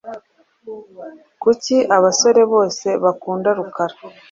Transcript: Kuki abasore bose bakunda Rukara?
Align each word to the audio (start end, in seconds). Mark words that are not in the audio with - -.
Kuki 1.43 1.75
abasore 1.97 2.41
bose 2.53 2.87
bakunda 3.03 3.49
Rukara? 3.57 3.95